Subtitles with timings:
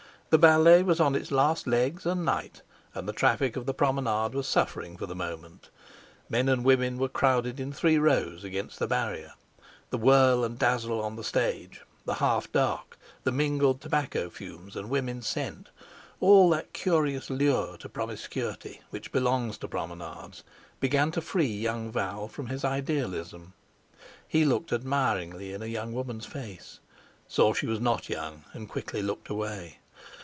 [0.31, 2.61] The ballet was on its last legs and night,
[2.95, 5.69] and the traffic of the Promenade was suffering for the moment.
[6.29, 9.33] Men and women were crowded in three rows against the barrier.
[9.89, 14.89] The whirl and dazzle on the stage, the half dark, the mingled tobacco fumes and
[14.89, 15.67] women's scent,
[16.21, 20.45] all that curious lure to promiscuity which belongs to Promenades,
[20.79, 23.51] began to free young Val from his idealism.
[24.29, 26.79] He looked admiringly in a young woman's face,
[27.27, 29.79] saw she was not young, and quickly looked away.